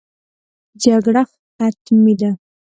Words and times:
جګړه 0.83 1.23
حتمي 1.59 2.13
ده. 2.19 2.31